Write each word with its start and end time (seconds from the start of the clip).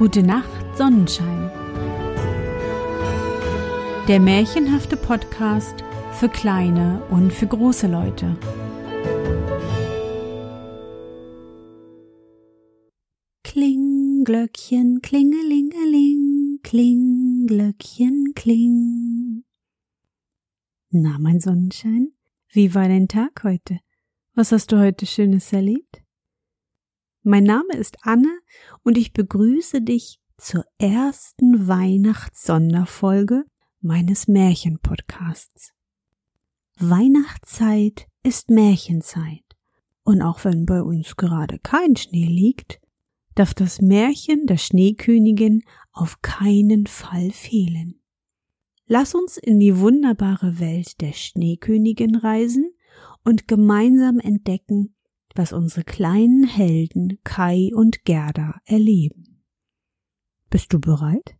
Gute 0.00 0.22
Nacht, 0.22 0.78
Sonnenschein. 0.78 1.50
Der 4.08 4.18
märchenhafte 4.18 4.96
Podcast 4.96 5.84
für 6.12 6.30
kleine 6.30 7.02
und 7.10 7.30
für 7.30 7.46
große 7.46 7.86
Leute. 7.86 8.34
Kling, 13.44 14.24
Glöckchen, 14.24 15.02
klingelingeling, 15.02 16.60
kling, 16.62 17.46
Glöckchen, 17.46 18.32
kling. 18.34 19.44
Na, 20.88 21.18
mein 21.18 21.40
Sonnenschein, 21.40 22.12
wie 22.48 22.74
war 22.74 22.88
dein 22.88 23.06
Tag 23.06 23.44
heute? 23.44 23.80
Was 24.34 24.50
hast 24.50 24.72
du 24.72 24.78
heute 24.78 25.04
Schönes 25.04 25.52
erlebt? 25.52 26.02
Mein 27.22 27.44
Name 27.44 27.74
ist 27.76 27.98
Anne 28.00 28.40
und 28.82 28.96
ich 28.96 29.12
begrüße 29.12 29.82
dich 29.82 30.20
zur 30.38 30.64
ersten 30.78 31.68
Weihnachtssonderfolge 31.68 33.44
meines 33.82 34.26
Märchenpodcasts. 34.26 35.74
Weihnachtszeit 36.78 38.06
ist 38.22 38.48
Märchenzeit 38.48 39.44
und 40.02 40.22
auch 40.22 40.46
wenn 40.46 40.64
bei 40.64 40.80
uns 40.80 41.16
gerade 41.16 41.58
kein 41.58 41.94
Schnee 41.94 42.26
liegt, 42.26 42.80
darf 43.34 43.52
das 43.52 43.82
Märchen 43.82 44.46
der 44.46 44.56
Schneekönigin 44.56 45.62
auf 45.92 46.22
keinen 46.22 46.86
Fall 46.86 47.32
fehlen. 47.32 48.00
Lass 48.86 49.14
uns 49.14 49.36
in 49.36 49.60
die 49.60 49.78
wunderbare 49.78 50.58
Welt 50.58 51.02
der 51.02 51.12
Schneekönigin 51.12 52.14
reisen 52.14 52.72
und 53.24 53.46
gemeinsam 53.46 54.20
entdecken, 54.20 54.94
was 55.34 55.52
unsere 55.52 55.84
kleinen 55.84 56.44
Helden 56.44 57.18
Kai 57.24 57.70
und 57.74 58.04
Gerda 58.04 58.60
erleben. 58.64 59.42
Bist 60.50 60.72
du 60.72 60.80
bereit? 60.80 61.36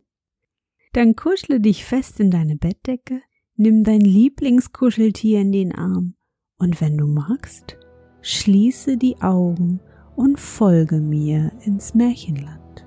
Dann 0.93 1.15
kuschle 1.15 1.59
dich 1.59 1.85
fest 1.85 2.19
in 2.19 2.31
deine 2.31 2.57
Bettdecke, 2.57 3.21
nimm 3.55 3.83
dein 3.83 4.01
Lieblingskuscheltier 4.01 5.41
in 5.41 5.51
den 5.51 5.75
Arm 5.75 6.15
und 6.57 6.79
wenn 6.81 6.97
du 6.97 7.07
magst, 7.07 7.77
schließe 8.21 8.97
die 8.97 9.21
Augen 9.21 9.79
und 10.15 10.39
folge 10.39 10.99
mir 10.99 11.51
ins 11.63 11.93
Märchenland. 11.93 12.85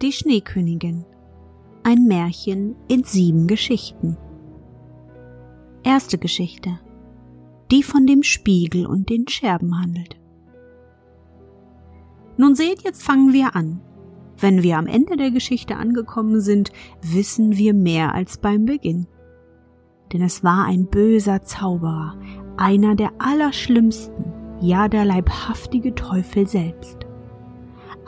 Die 0.00 0.12
Schneekönigin 0.12 1.04
ein 1.84 2.04
Märchen 2.06 2.76
in 2.88 3.04
sieben 3.04 3.46
Geschichten. 3.46 4.16
Erste 5.84 6.16
Geschichte. 6.16 6.78
Die 7.72 7.82
von 7.82 8.06
dem 8.06 8.22
Spiegel 8.22 8.86
und 8.86 9.08
den 9.10 9.26
Scherben 9.26 9.80
handelt. 9.80 10.16
Nun 12.36 12.54
seht, 12.54 12.82
jetzt 12.82 13.02
fangen 13.02 13.32
wir 13.32 13.56
an. 13.56 13.80
Wenn 14.38 14.62
wir 14.62 14.78
am 14.78 14.86
Ende 14.86 15.16
der 15.16 15.30
Geschichte 15.30 15.76
angekommen 15.76 16.40
sind, 16.40 16.70
wissen 17.02 17.56
wir 17.56 17.74
mehr 17.74 18.14
als 18.14 18.38
beim 18.38 18.64
Beginn. 18.64 19.08
Denn 20.12 20.22
es 20.22 20.44
war 20.44 20.66
ein 20.66 20.86
böser 20.86 21.42
Zauberer, 21.42 22.16
einer 22.56 22.94
der 22.94 23.12
allerschlimmsten, 23.18 24.32
ja 24.60 24.88
der 24.88 25.04
leibhaftige 25.04 25.94
Teufel 25.94 26.46
selbst. 26.46 27.01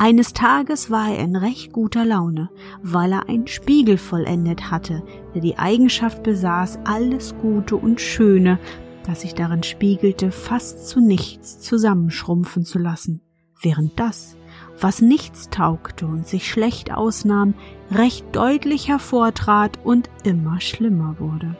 Eines 0.04 0.34
Tages 0.34 0.90
war 0.90 1.14
er 1.14 1.20
in 1.20 1.34
recht 1.34 1.72
guter 1.72 2.04
Laune, 2.04 2.50
weil 2.82 3.10
er 3.10 3.30
einen 3.30 3.46
Spiegel 3.46 3.96
vollendet 3.96 4.70
hatte, 4.70 5.02
der 5.34 5.40
die 5.40 5.56
Eigenschaft 5.56 6.22
besaß, 6.22 6.80
alles 6.84 7.34
Gute 7.38 7.76
und 7.76 8.02
Schöne, 8.02 8.58
das 9.06 9.22
sich 9.22 9.32
darin 9.32 9.62
spiegelte, 9.62 10.30
fast 10.30 10.88
zu 10.88 11.00
nichts 11.00 11.58
zusammenschrumpfen 11.60 12.66
zu 12.66 12.78
lassen, 12.78 13.22
während 13.62 13.98
das, 13.98 14.36
was 14.78 15.00
nichts 15.00 15.48
taugte 15.48 16.06
und 16.06 16.28
sich 16.28 16.50
schlecht 16.50 16.92
ausnahm, 16.92 17.54
recht 17.90 18.26
deutlich 18.32 18.88
hervortrat 18.88 19.78
und 19.84 20.10
immer 20.22 20.60
schlimmer 20.60 21.16
wurde. 21.18 21.56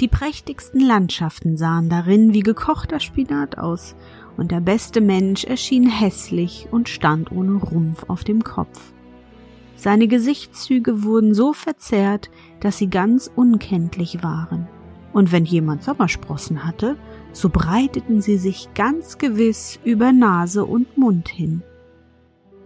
Die 0.00 0.08
prächtigsten 0.08 0.80
Landschaften 0.80 1.58
sahen 1.58 1.90
darin 1.90 2.32
wie 2.32 2.40
gekochter 2.40 3.00
Spinat 3.00 3.58
aus, 3.58 3.96
und 4.38 4.50
der 4.52 4.60
beste 4.60 5.02
Mensch 5.02 5.44
erschien 5.44 5.86
hässlich 5.86 6.68
und 6.70 6.88
stand 6.88 7.30
ohne 7.30 7.56
Rumpf 7.56 8.04
auf 8.08 8.24
dem 8.24 8.42
Kopf. 8.42 8.80
Seine 9.76 10.08
Gesichtszüge 10.08 11.02
wurden 11.02 11.34
so 11.34 11.52
verzerrt, 11.52 12.30
dass 12.60 12.78
sie 12.78 12.88
ganz 12.88 13.30
unkenntlich 13.34 14.22
waren, 14.22 14.66
und 15.12 15.32
wenn 15.32 15.44
jemand 15.44 15.82
Sommersprossen 15.82 16.64
hatte, 16.64 16.96
so 17.32 17.50
breiteten 17.50 18.22
sie 18.22 18.38
sich 18.38 18.68
ganz 18.74 19.18
gewiss 19.18 19.78
über 19.84 20.12
Nase 20.12 20.64
und 20.64 20.96
Mund 20.96 21.28
hin. 21.28 21.62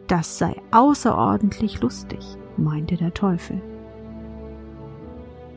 Das 0.06 0.38
sei 0.38 0.54
außerordentlich 0.70 1.80
lustig, 1.80 2.20
meinte 2.56 2.96
der 2.96 3.14
Teufel 3.14 3.60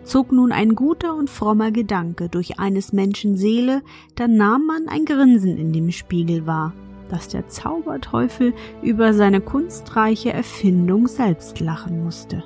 zog 0.05 0.31
nun 0.31 0.51
ein 0.51 0.75
guter 0.75 1.15
und 1.15 1.29
frommer 1.29 1.71
Gedanke 1.71 2.29
durch 2.29 2.59
eines 2.59 2.93
Menschen 2.93 3.35
Seele, 3.35 3.81
dann 4.15 4.37
nahm 4.37 4.65
man 4.65 4.87
ein 4.87 5.05
Grinsen 5.05 5.57
in 5.57 5.73
dem 5.73 5.91
Spiegel 5.91 6.45
wahr, 6.45 6.73
dass 7.09 7.27
der 7.27 7.47
Zauberteufel 7.47 8.53
über 8.81 9.13
seine 9.13 9.41
kunstreiche 9.41 10.31
Erfindung 10.31 11.07
selbst 11.07 11.59
lachen 11.59 12.03
musste. 12.03 12.43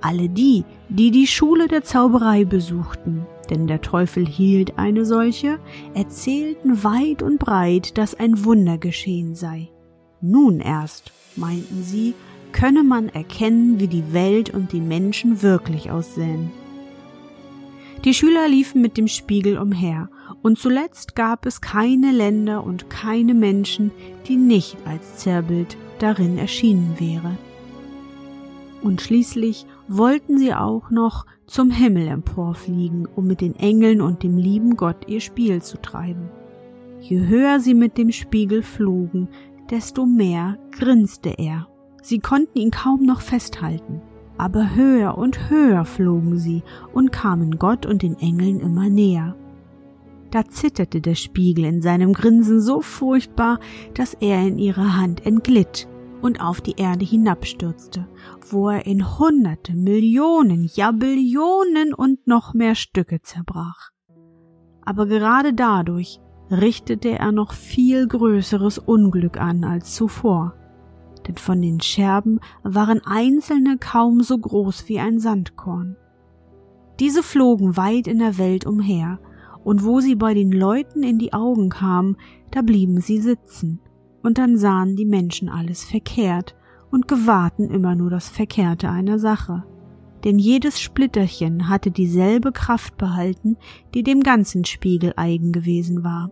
Alle 0.00 0.28
die, 0.28 0.64
die 0.88 1.10
die 1.10 1.26
Schule 1.26 1.66
der 1.66 1.82
Zauberei 1.82 2.44
besuchten, 2.44 3.26
denn 3.50 3.66
der 3.66 3.80
Teufel 3.80 4.26
hielt 4.26 4.78
eine 4.78 5.04
solche, 5.04 5.58
erzählten 5.94 6.84
weit 6.84 7.22
und 7.22 7.38
breit, 7.38 7.98
dass 7.98 8.14
ein 8.14 8.44
Wunder 8.44 8.78
geschehen 8.78 9.34
sei. 9.34 9.70
Nun 10.20 10.60
erst, 10.60 11.12
meinten 11.34 11.82
sie, 11.82 12.14
könne 12.58 12.82
man 12.82 13.08
erkennen, 13.08 13.78
wie 13.78 13.86
die 13.86 14.12
Welt 14.12 14.52
und 14.52 14.72
die 14.72 14.80
Menschen 14.80 15.42
wirklich 15.42 15.92
aussehen. 15.92 16.50
Die 18.04 18.12
Schüler 18.12 18.48
liefen 18.48 18.82
mit 18.82 18.96
dem 18.96 19.06
Spiegel 19.06 19.58
umher, 19.58 20.10
und 20.42 20.58
zuletzt 20.58 21.14
gab 21.14 21.46
es 21.46 21.60
keine 21.60 22.10
Länder 22.10 22.64
und 22.64 22.90
keine 22.90 23.34
Menschen, 23.34 23.92
die 24.26 24.34
nicht 24.34 24.76
als 24.84 25.18
Zerrbild 25.18 25.76
darin 26.00 26.36
erschienen 26.36 26.96
wäre. 26.98 27.36
Und 28.82 29.02
schließlich 29.02 29.64
wollten 29.86 30.36
sie 30.36 30.52
auch 30.52 30.90
noch 30.90 31.26
zum 31.46 31.70
Himmel 31.70 32.08
emporfliegen, 32.08 33.06
um 33.06 33.28
mit 33.28 33.40
den 33.40 33.54
Engeln 33.54 34.00
und 34.00 34.24
dem 34.24 34.36
lieben 34.36 34.76
Gott 34.76 35.06
ihr 35.06 35.20
Spiel 35.20 35.62
zu 35.62 35.80
treiben. 35.80 36.28
Je 37.00 37.24
höher 37.24 37.60
sie 37.60 37.74
mit 37.74 37.96
dem 37.98 38.10
Spiegel 38.10 38.64
flogen, 38.64 39.28
desto 39.70 40.06
mehr 40.06 40.58
grinste 40.72 41.30
er 41.38 41.68
Sie 42.08 42.20
konnten 42.20 42.58
ihn 42.58 42.70
kaum 42.70 43.04
noch 43.04 43.20
festhalten, 43.20 44.00
aber 44.38 44.74
höher 44.74 45.18
und 45.18 45.50
höher 45.50 45.84
flogen 45.84 46.38
sie 46.38 46.62
und 46.94 47.12
kamen 47.12 47.58
Gott 47.58 47.84
und 47.84 48.00
den 48.00 48.18
Engeln 48.18 48.60
immer 48.60 48.88
näher. 48.88 49.36
Da 50.30 50.46
zitterte 50.46 51.02
der 51.02 51.16
Spiegel 51.16 51.66
in 51.66 51.82
seinem 51.82 52.14
Grinsen 52.14 52.62
so 52.62 52.80
furchtbar, 52.80 53.60
dass 53.92 54.14
er 54.14 54.40
in 54.46 54.58
ihre 54.58 54.96
Hand 54.96 55.26
entglitt 55.26 55.86
und 56.22 56.40
auf 56.40 56.62
die 56.62 56.76
Erde 56.78 57.04
hinabstürzte, 57.04 58.08
wo 58.48 58.70
er 58.70 58.86
in 58.86 59.18
Hunderte, 59.18 59.76
Millionen, 59.76 60.70
ja 60.72 60.92
Billionen 60.92 61.92
und 61.92 62.26
noch 62.26 62.54
mehr 62.54 62.74
Stücke 62.74 63.20
zerbrach. 63.20 63.90
Aber 64.80 65.04
gerade 65.04 65.52
dadurch 65.52 66.20
richtete 66.50 67.18
er 67.18 67.32
noch 67.32 67.52
viel 67.52 68.08
größeres 68.08 68.78
Unglück 68.78 69.38
an 69.38 69.62
als 69.62 69.94
zuvor 69.94 70.57
denn 71.28 71.36
von 71.36 71.60
den 71.62 71.80
Scherben 71.80 72.40
waren 72.62 73.00
einzelne 73.04 73.76
kaum 73.78 74.22
so 74.22 74.38
groß 74.38 74.88
wie 74.88 74.98
ein 74.98 75.20
Sandkorn. 75.20 75.96
Diese 76.98 77.22
flogen 77.22 77.76
weit 77.76 78.08
in 78.08 78.18
der 78.18 78.38
Welt 78.38 78.66
umher, 78.66 79.20
und 79.62 79.84
wo 79.84 80.00
sie 80.00 80.14
bei 80.14 80.34
den 80.34 80.50
Leuten 80.50 81.02
in 81.02 81.18
die 81.18 81.32
Augen 81.32 81.68
kamen, 81.68 82.16
da 82.50 82.62
blieben 82.62 83.00
sie 83.00 83.18
sitzen, 83.18 83.80
und 84.22 84.38
dann 84.38 84.56
sahen 84.56 84.96
die 84.96 85.04
Menschen 85.04 85.48
alles 85.48 85.84
verkehrt 85.84 86.56
und 86.90 87.06
gewahrten 87.06 87.70
immer 87.70 87.94
nur 87.94 88.10
das 88.10 88.28
Verkehrte 88.28 88.88
einer 88.88 89.18
Sache. 89.18 89.64
Denn 90.24 90.38
jedes 90.38 90.80
Splitterchen 90.80 91.68
hatte 91.68 91.90
dieselbe 91.90 92.50
Kraft 92.50 92.96
behalten, 92.96 93.56
die 93.94 94.02
dem 94.02 94.22
ganzen 94.22 94.64
Spiegel 94.64 95.12
eigen 95.16 95.52
gewesen 95.52 96.02
war. 96.02 96.30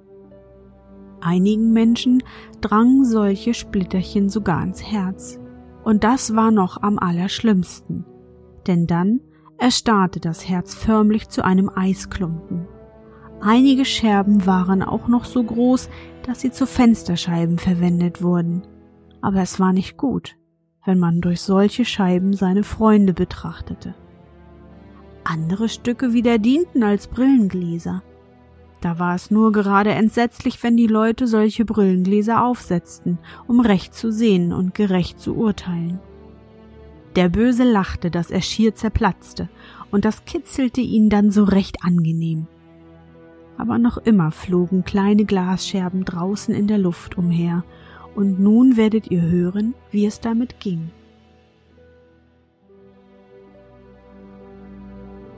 Einigen 1.20 1.72
Menschen 1.72 2.22
drangen 2.60 3.04
solche 3.04 3.54
Splitterchen 3.54 4.28
sogar 4.28 4.62
ins 4.62 4.82
Herz. 4.82 5.38
Und 5.84 6.04
das 6.04 6.34
war 6.34 6.50
noch 6.50 6.82
am 6.82 6.98
allerschlimmsten. 6.98 8.04
Denn 8.66 8.86
dann 8.86 9.20
erstarrte 9.58 10.20
das 10.20 10.48
Herz 10.48 10.74
förmlich 10.74 11.28
zu 11.28 11.44
einem 11.44 11.70
Eisklumpen. 11.74 12.66
Einige 13.40 13.84
Scherben 13.84 14.46
waren 14.46 14.82
auch 14.82 15.08
noch 15.08 15.24
so 15.24 15.42
groß, 15.42 15.88
dass 16.24 16.40
sie 16.40 16.50
zu 16.50 16.66
Fensterscheiben 16.66 17.58
verwendet 17.58 18.22
wurden. 18.22 18.62
Aber 19.20 19.40
es 19.40 19.60
war 19.60 19.72
nicht 19.72 19.96
gut, 19.96 20.36
wenn 20.84 20.98
man 20.98 21.20
durch 21.20 21.40
solche 21.40 21.84
Scheiben 21.84 22.32
seine 22.32 22.64
Freunde 22.64 23.12
betrachtete. 23.12 23.94
Andere 25.24 25.68
Stücke 25.68 26.12
wieder 26.12 26.38
dienten 26.38 26.82
als 26.82 27.08
Brillengläser, 27.08 28.02
Da 28.86 29.00
war 29.00 29.16
es 29.16 29.32
nur 29.32 29.50
gerade 29.50 29.90
entsetzlich, 29.90 30.62
wenn 30.62 30.76
die 30.76 30.86
Leute 30.86 31.26
solche 31.26 31.64
Brillengläser 31.64 32.44
aufsetzten, 32.44 33.18
um 33.48 33.58
recht 33.58 33.94
zu 33.94 34.12
sehen 34.12 34.52
und 34.52 34.74
gerecht 34.76 35.18
zu 35.18 35.34
urteilen. 35.34 35.98
Der 37.16 37.28
Böse 37.28 37.64
lachte, 37.64 38.12
dass 38.12 38.30
er 38.30 38.42
schier 38.42 38.76
zerplatzte, 38.76 39.48
und 39.90 40.04
das 40.04 40.24
kitzelte 40.24 40.82
ihn 40.82 41.10
dann 41.10 41.32
so 41.32 41.42
recht 41.42 41.78
angenehm. 41.82 42.46
Aber 43.58 43.78
noch 43.78 43.98
immer 43.98 44.30
flogen 44.30 44.84
kleine 44.84 45.24
Glasscherben 45.24 46.04
draußen 46.04 46.54
in 46.54 46.68
der 46.68 46.78
Luft 46.78 47.18
umher, 47.18 47.64
und 48.14 48.38
nun 48.38 48.76
werdet 48.76 49.10
ihr 49.10 49.22
hören, 49.22 49.74
wie 49.90 50.06
es 50.06 50.20
damit 50.20 50.60
ging. 50.60 50.92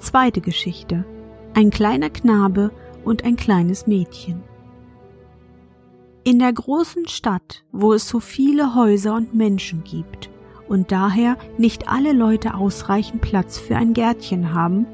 Zweite 0.00 0.42
Geschichte. 0.42 1.06
Ein 1.54 1.70
kleiner 1.70 2.10
Knabe 2.10 2.72
und 3.08 3.24
ein 3.24 3.36
kleines 3.36 3.86
Mädchen. 3.86 4.42
In 6.24 6.38
der 6.38 6.52
großen 6.52 7.08
Stadt, 7.08 7.64
wo 7.72 7.94
es 7.94 8.06
so 8.06 8.20
viele 8.20 8.74
Häuser 8.74 9.14
und 9.14 9.34
Menschen 9.34 9.82
gibt 9.82 10.28
und 10.68 10.92
daher 10.92 11.38
nicht 11.56 11.88
alle 11.88 12.12
Leute 12.12 12.54
ausreichend 12.54 13.22
Platz 13.22 13.58
für 13.58 13.76
ein 13.76 13.94
Gärtchen 13.94 14.52
haben, 14.52 14.86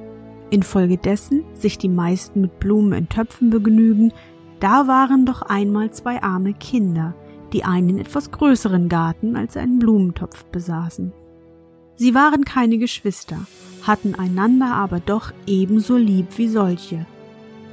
infolgedessen 0.50 1.43
sich 1.55 1.76
die 1.76 1.88
meisten 1.88 2.43
mit 2.43 2.61
Blumen 2.61 2.93
in 2.93 3.08
Töpfen 3.08 3.50
begnügen, 3.50 4.12
da 4.60 4.87
waren 4.87 5.26
doch 5.26 5.43
einmal 5.43 5.90
zwei 5.90 6.22
arme 6.22 6.55
Kinder, 6.55 7.14
die 7.52 7.64
einen 7.64 7.99
etwas 7.99 8.31
größeren 8.31 8.88
Garten 8.88 9.34
als 9.34 9.56
einen 9.56 9.81
Blumentopf 9.81 10.44
besaßen. 10.46 11.12
Sie 11.96 12.14
waren 12.14 12.44
keine 12.44 12.78
Geschwister, 12.78 13.38
hatten 13.82 14.14
einander 14.14 14.75
aber 14.75 15.00
doch 15.00 15.32
ebenso 15.46 15.96
lieb 15.96 16.26
wie 16.37 16.49
solche, 16.49 17.06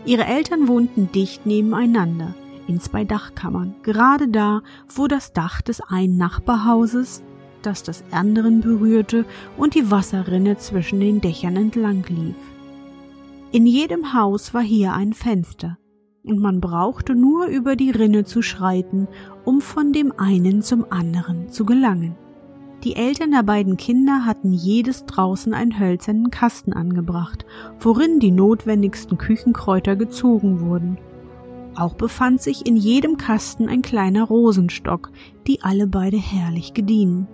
Ihre 0.06 0.25
Eltern 0.25 0.68
wohnten 0.68 1.12
dicht 1.12 1.45
nebeneinander 1.45 2.33
in 2.68 2.80
zwei 2.80 3.03
Dachkammern, 3.03 3.75
gerade 3.83 4.27
da, 4.27 4.62
wo 4.88 5.07
das 5.07 5.33
Dach 5.33 5.62
des 5.62 5.81
einen 5.81 6.18
Nachbarhauses, 6.18 7.24
das 7.62 7.83
das 7.83 8.03
anderen 8.12 8.62
berührte, 8.62 9.25
und 9.57 9.75
die 9.75 9.92
Wasserrinne 9.92 10.57
zwischen 10.57 11.00
den 11.00 11.21
Dächern 11.21 11.56
entlang 11.56 12.03
lief. 12.07 12.36
In 13.51 13.65
jedem 13.65 14.13
Haus 14.13 14.53
war 14.53 14.62
hier 14.62 14.94
ein 14.94 15.13
Fenster, 15.13 15.77
und 16.24 16.39
man 16.39 16.62
brauchte 16.62 17.13
nur 17.13 17.48
über 17.48 17.75
die 17.75 17.92
Rinne 17.92 18.24
zu 18.24 18.42
schreiten, 18.42 19.07
um 19.44 19.62
von 19.62 19.92
dem 19.92 20.13
einen 20.18 20.62
zum 20.62 20.86
anderen 20.89 21.50
zu 21.50 21.65
gelangen. 21.65 22.15
Die 22.83 22.95
Eltern 22.95 23.30
der 23.30 23.44
beiden 23.44 23.78
Kinder 23.78 24.25
hatten 24.25 24.54
jedes 24.54 25.06
draußen 25.06 25.54
einen 25.54 25.78
hölzernen 25.78 26.31
Kasten 26.31 26.74
angebracht, 26.74 27.45
worin 27.80 28.19
die 28.19 28.31
notwendigsten 28.31 29.19
Küchenkräuter 29.19 29.95
gezogen 29.95 30.62
wurden. 30.62 30.98
Auch 31.75 31.94
befand 31.94 32.42
sich 32.42 32.66
in 32.66 32.75
jedem 32.75 33.18
Kasten 33.18 33.69
ein 33.69 33.83
kleiner 33.83 34.24
Rosenstock, 34.24 35.12
die 35.45 35.62
alle 35.62 35.86
beide 35.86 36.18
herrlich 36.18 36.74
gediehen. 36.74 37.28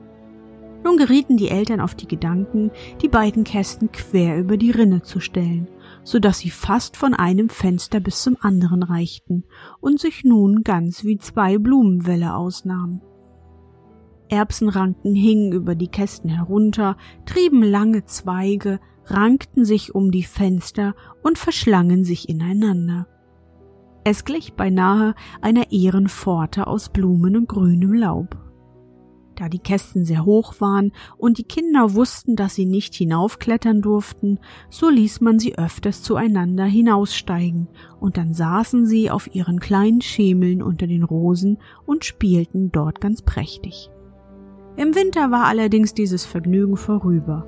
Nun 0.84 0.98
gerieten 0.98 1.38
die 1.38 1.50
Eltern 1.50 1.80
auf 1.80 1.96
die 1.96 2.08
Gedanken, 2.08 2.70
die 3.02 3.10
beiden 3.10 3.46
Kästen 3.46 3.92
quer 3.92 4.38
über 4.38 4.58
die 4.58 4.72
Rinne 4.72 5.02
zu 5.02 5.22
stellen, 5.22 5.70
so 6.04 6.20
dass 6.20 6.40
sie 6.40 6.50
fast 6.50 6.98
von 6.98 7.14
einem 7.14 7.48
Fenster 7.48 8.02
bis 8.02 8.22
zum 8.22 8.36
anderen 8.42 8.84
reichten 8.84 9.46
und 9.80 10.00
sich 10.00 10.26
nun 10.26 10.64
ganz 10.64 11.06
wie 11.06 11.18
zwei 11.18 11.58
Blumenwälle 11.58 12.36
ausnahmen. 12.36 13.02
Erbsenranken 14.30 15.16
hingen 15.16 15.52
über 15.52 15.76
die 15.76 15.88
Kästen 15.88 16.30
herunter, 16.30 16.98
trieben 17.26 17.64
lange 17.64 18.06
Zweige, 18.06 18.80
rankten 19.06 19.66
sich 19.66 19.96
um 19.96 20.12
die 20.12 20.24
Fenster 20.24 20.96
und 21.24 21.38
verschlangen 21.38 22.04
sich 22.04 22.30
ineinander. 22.30 23.08
Es 24.04 24.24
glich 24.24 24.54
beinahe 24.54 25.16
einer 25.42 25.72
Ehrenpforte 25.72 26.68
aus 26.68 26.90
Blumen 26.90 27.36
und 27.36 27.50
grünem 27.50 27.94
Laub. 27.94 28.38
Da 29.36 29.50
die 29.50 29.60
Kästen 29.60 30.04
sehr 30.04 30.26
hoch 30.26 30.56
waren 30.60 30.94
und 31.18 31.38
die 31.38 31.44
Kinder 31.44 31.94
wussten, 31.94 32.36
dass 32.36 32.56
sie 32.56 32.66
nicht 32.66 32.96
hinaufklettern 32.96 33.82
durften, 33.82 34.40
so 34.70 34.90
ließ 34.90 35.22
man 35.22 35.38
sie 35.38 35.58
öfters 35.58 36.02
zueinander 36.02 36.66
hinaussteigen, 36.66 37.68
und 38.00 38.18
dann 38.18 38.34
saßen 38.34 38.88
sie 38.88 39.12
auf 39.12 39.36
ihren 39.36 39.60
kleinen 39.60 40.02
Schemeln 40.02 40.64
unter 40.64 40.88
den 40.88 41.04
Rosen 41.04 41.60
und 41.86 42.04
spielten 42.04 42.72
dort 42.72 43.00
ganz 43.00 43.22
prächtig. 43.22 43.92
Im 44.78 44.94
Winter 44.94 45.32
war 45.32 45.46
allerdings 45.46 45.96
dieses 45.96 46.24
Vergnügen 46.24 46.78
vorüber. 46.78 47.48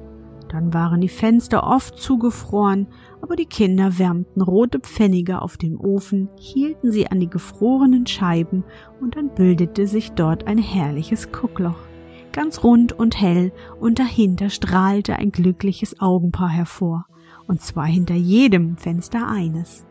Dann 0.50 0.74
waren 0.74 1.00
die 1.00 1.10
Fenster 1.10 1.64
oft 1.64 2.00
zugefroren, 2.00 2.88
aber 3.22 3.36
die 3.36 3.46
Kinder 3.46 4.00
wärmten 4.00 4.42
rote 4.42 4.80
Pfennige 4.80 5.44
auf 5.44 5.56
dem 5.56 5.80
Ofen, 5.80 6.28
hielten 6.40 6.92
sie 6.92 7.06
an 7.06 7.20
die 7.20 7.30
gefrorenen 7.30 8.08
Scheiben 8.08 8.64
und 9.00 9.16
dann 9.16 9.30
bildete 9.36 9.86
sich 9.86 10.14
dort 10.14 10.48
ein 10.48 10.58
herrliches 10.58 11.32
Guckloch, 11.32 11.78
ganz 12.32 12.64
rund 12.64 12.94
und 12.94 13.22
hell, 13.22 13.52
und 13.80 14.00
dahinter 14.00 14.50
strahlte 14.50 15.18
ein 15.18 15.32
glückliches 15.32 16.00
Augenpaar 16.00 16.50
hervor, 16.50 17.06
und 17.48 17.62
zwar 17.62 17.86
hinter 17.86 18.16
jedem 18.16 18.76
Fenster 18.76 19.28
eines. 19.28 19.86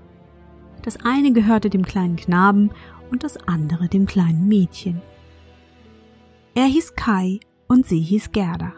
Das 0.83 0.99
eine 1.05 1.33
gehörte 1.33 1.71
dem 1.71 1.85
kleinen 1.85 2.17
Knaben 2.17 2.71
und 3.13 3.23
das 3.23 3.37
andere 3.47 3.87
dem 3.87 4.07
kleinen 4.07 4.49
Mädchen. 4.49 5.01
Er 6.59 6.65
hieß 6.65 6.97
Kai 6.97 7.39
und 7.69 7.87
sie 7.87 8.01
hieß 8.01 8.33
Gerda. 8.33 8.73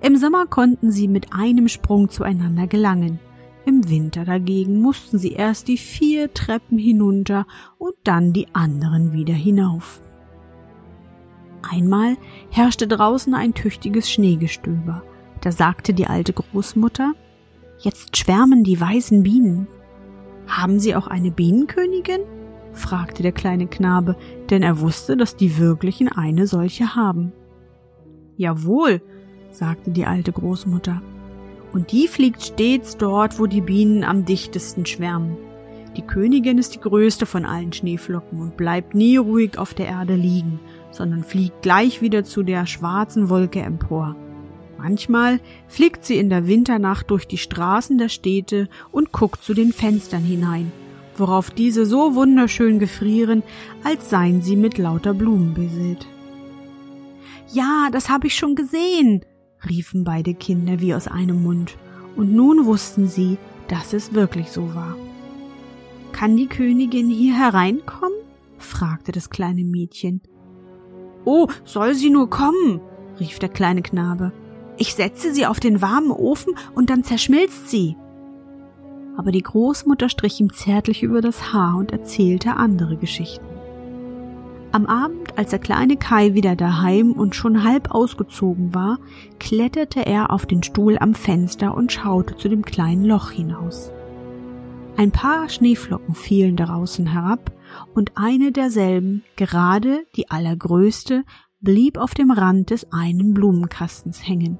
Im 0.00 0.16
Sommer 0.16 0.46
konnten 0.46 0.90
sie 0.90 1.06
mit 1.06 1.32
einem 1.32 1.68
Sprung 1.68 2.08
zueinander 2.08 2.66
gelangen. 2.66 3.20
Im 3.64 3.88
Winter 3.88 4.24
dagegen 4.24 4.82
mussten 4.82 5.18
sie 5.18 5.34
erst 5.34 5.68
die 5.68 5.76
vier 5.76 6.34
Treppen 6.34 6.78
hinunter 6.78 7.46
und 7.78 7.94
dann 8.02 8.32
die 8.32 8.48
anderen 8.54 9.12
wieder 9.12 9.34
hinauf. 9.34 10.00
Einmal 11.62 12.16
herrschte 12.50 12.88
draußen 12.88 13.34
ein 13.34 13.54
tüchtiges 13.54 14.10
Schneegestöber. 14.10 15.04
Da 15.42 15.52
sagte 15.52 15.94
die 15.94 16.08
alte 16.08 16.32
Großmutter, 16.32 17.12
Jetzt 17.78 18.16
schwärmen 18.16 18.64
die 18.64 18.80
weißen 18.80 19.22
Bienen. 19.22 19.68
Haben 20.48 20.80
Sie 20.80 20.96
auch 20.96 21.06
eine 21.06 21.30
Bienenkönigin? 21.30 22.22
Fragte 22.72 23.22
der 23.22 23.32
kleine 23.32 23.66
Knabe, 23.66 24.16
denn 24.50 24.62
er 24.62 24.80
wusste, 24.80 25.16
dass 25.16 25.36
die 25.36 25.58
wirklichen 25.58 26.08
eine 26.08 26.46
solche 26.46 26.94
haben. 26.94 27.32
Jawohl, 28.36 29.02
sagte 29.50 29.90
die 29.90 30.06
alte 30.06 30.32
Großmutter. 30.32 31.02
Und 31.72 31.92
die 31.92 32.08
fliegt 32.08 32.42
stets 32.42 32.96
dort, 32.96 33.38
wo 33.38 33.46
die 33.46 33.60
Bienen 33.60 34.04
am 34.04 34.24
dichtesten 34.24 34.84
schwärmen. 34.86 35.36
Die 35.96 36.02
Königin 36.02 36.58
ist 36.58 36.74
die 36.74 36.80
größte 36.80 37.26
von 37.26 37.44
allen 37.44 37.72
Schneeflocken 37.72 38.40
und 38.40 38.56
bleibt 38.56 38.94
nie 38.94 39.16
ruhig 39.18 39.58
auf 39.58 39.74
der 39.74 39.86
Erde 39.86 40.14
liegen, 40.14 40.58
sondern 40.90 41.22
fliegt 41.22 41.62
gleich 41.62 42.00
wieder 42.00 42.24
zu 42.24 42.42
der 42.42 42.66
schwarzen 42.66 43.28
Wolke 43.28 43.60
empor. 43.60 44.16
Manchmal 44.78 45.38
fliegt 45.68 46.04
sie 46.04 46.16
in 46.16 46.30
der 46.30 46.46
Winternacht 46.46 47.10
durch 47.10 47.26
die 47.26 47.38
Straßen 47.38 47.98
der 47.98 48.08
Städte 48.08 48.68
und 48.90 49.12
guckt 49.12 49.42
zu 49.44 49.54
den 49.54 49.72
Fenstern 49.72 50.22
hinein 50.22 50.72
worauf 51.16 51.50
diese 51.50 51.86
so 51.86 52.14
wunderschön 52.14 52.78
gefrieren, 52.78 53.42
als 53.84 54.10
seien 54.10 54.42
sie 54.42 54.56
mit 54.56 54.78
lauter 54.78 55.14
Blumen 55.14 55.54
besät. 55.54 56.06
Ja, 57.52 57.88
das 57.92 58.08
habe 58.08 58.26
ich 58.26 58.34
schon 58.34 58.54
gesehen, 58.54 59.24
riefen 59.68 60.04
beide 60.04 60.34
Kinder 60.34 60.80
wie 60.80 60.94
aus 60.94 61.08
einem 61.08 61.42
Mund, 61.42 61.76
und 62.16 62.34
nun 62.34 62.66
wussten 62.66 63.08
sie, 63.08 63.38
dass 63.68 63.92
es 63.92 64.14
wirklich 64.14 64.50
so 64.50 64.74
war. 64.74 64.96
Kann 66.12 66.36
die 66.36 66.46
Königin 66.46 67.08
hier 67.08 67.36
hereinkommen? 67.36 68.18
fragte 68.58 69.12
das 69.12 69.30
kleine 69.30 69.64
Mädchen. 69.64 70.20
Oh, 71.24 71.48
soll 71.64 71.94
sie 71.94 72.10
nur 72.10 72.30
kommen, 72.30 72.80
rief 73.18 73.38
der 73.38 73.48
kleine 73.48 73.82
Knabe. 73.82 74.32
Ich 74.78 74.94
setze 74.94 75.32
sie 75.32 75.46
auf 75.46 75.60
den 75.60 75.82
warmen 75.82 76.10
Ofen 76.10 76.54
und 76.74 76.90
dann 76.90 77.04
zerschmilzt 77.04 77.68
sie 77.68 77.96
aber 79.16 79.32
die 79.32 79.42
Großmutter 79.42 80.08
strich 80.08 80.40
ihm 80.40 80.52
zärtlich 80.52 81.02
über 81.02 81.20
das 81.20 81.52
Haar 81.52 81.76
und 81.76 81.92
erzählte 81.92 82.56
andere 82.56 82.96
Geschichten. 82.96 83.44
Am 84.72 84.86
Abend, 84.86 85.36
als 85.36 85.50
der 85.50 85.58
kleine 85.58 85.98
Kai 85.98 86.32
wieder 86.32 86.56
daheim 86.56 87.12
und 87.12 87.36
schon 87.36 87.62
halb 87.62 87.90
ausgezogen 87.90 88.74
war, 88.74 88.98
kletterte 89.38 90.06
er 90.06 90.30
auf 90.30 90.46
den 90.46 90.62
Stuhl 90.62 90.96
am 90.98 91.14
Fenster 91.14 91.74
und 91.76 91.92
schaute 91.92 92.36
zu 92.36 92.48
dem 92.48 92.64
kleinen 92.64 93.04
Loch 93.04 93.30
hinaus. 93.30 93.92
Ein 94.96 95.10
paar 95.10 95.50
Schneeflocken 95.50 96.14
fielen 96.14 96.56
draußen 96.56 97.06
herab, 97.06 97.52
und 97.94 98.12
eine 98.16 98.52
derselben, 98.52 99.24
gerade 99.36 100.06
die 100.16 100.30
allergrößte, 100.30 101.24
blieb 101.60 101.96
auf 101.96 102.14
dem 102.14 102.30
Rand 102.30 102.70
des 102.70 102.92
einen 102.92 103.32
Blumenkastens 103.32 104.26
hängen. 104.26 104.58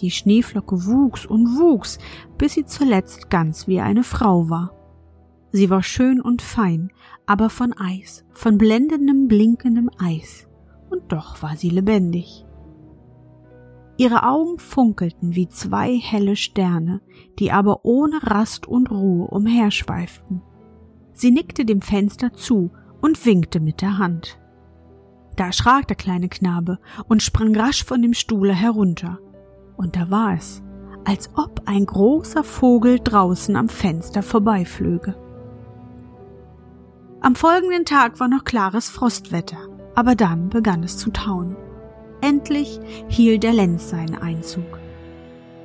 Die 0.00 0.10
Schneeflocke 0.10 0.86
wuchs 0.86 1.26
und 1.26 1.58
wuchs, 1.58 1.98
bis 2.38 2.54
sie 2.54 2.64
zuletzt 2.64 3.30
ganz 3.30 3.68
wie 3.68 3.80
eine 3.80 4.02
Frau 4.02 4.48
war. 4.48 4.72
Sie 5.52 5.68
war 5.68 5.82
schön 5.82 6.20
und 6.20 6.42
fein, 6.42 6.92
aber 7.26 7.50
von 7.50 7.72
Eis, 7.72 8.24
von 8.32 8.56
blendendem, 8.56 9.28
blinkendem 9.28 9.90
Eis, 9.98 10.48
und 10.90 11.12
doch 11.12 11.42
war 11.42 11.56
sie 11.56 11.70
lebendig. 11.70 12.46
Ihre 13.96 14.22
Augen 14.22 14.58
funkelten 14.58 15.34
wie 15.34 15.48
zwei 15.48 15.98
helle 15.98 16.36
Sterne, 16.36 17.02
die 17.38 17.52
aber 17.52 17.84
ohne 17.84 18.22
Rast 18.22 18.66
und 18.66 18.90
Ruhe 18.90 19.26
umherschweiften. 19.26 20.40
Sie 21.12 21.30
nickte 21.30 21.66
dem 21.66 21.82
Fenster 21.82 22.32
zu 22.32 22.70
und 23.02 23.26
winkte 23.26 23.60
mit 23.60 23.82
der 23.82 23.98
Hand. 23.98 24.38
Da 25.36 25.46
erschrak 25.46 25.88
der 25.88 25.96
kleine 25.96 26.28
Knabe 26.28 26.78
und 27.08 27.22
sprang 27.22 27.54
rasch 27.54 27.84
von 27.84 28.00
dem 28.00 28.14
Stuhle 28.14 28.54
herunter. 28.54 29.18
Und 29.80 29.96
da 29.96 30.10
war 30.10 30.34
es, 30.34 30.60
als 31.06 31.30
ob 31.36 31.62
ein 31.64 31.86
großer 31.86 32.44
Vogel 32.44 32.98
draußen 33.02 33.56
am 33.56 33.70
Fenster 33.70 34.22
vorbeiflöge. 34.22 35.16
Am 37.22 37.34
folgenden 37.34 37.86
Tag 37.86 38.20
war 38.20 38.28
noch 38.28 38.44
klares 38.44 38.90
Frostwetter, 38.90 39.56
aber 39.94 40.14
dann 40.16 40.50
begann 40.50 40.82
es 40.82 40.98
zu 40.98 41.10
tauen. 41.10 41.56
Endlich 42.20 42.78
hielt 43.08 43.42
der 43.42 43.54
Lenz 43.54 43.88
seinen 43.88 44.16
Einzug. 44.16 44.78